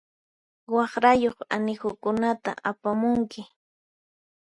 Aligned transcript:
Waqrayuq 0.75 1.37
anihukunata 1.55 2.51
apamunki. 2.69 3.41